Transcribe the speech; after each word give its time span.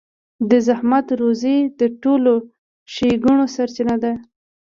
د 0.49 0.51
زحمت 0.67 1.07
روزي 1.19 1.57
د 1.79 1.81
ټولو 2.03 2.33
ښېګڼو 2.93 3.45
سرچينه 3.55 3.95
ده. 4.03 4.13